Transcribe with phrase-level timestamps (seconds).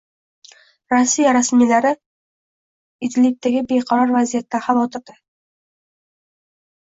[0.93, 1.91] Rossiya rasmiylari
[3.07, 5.19] Idlibdagi beqaror vaziyatdan xavotirda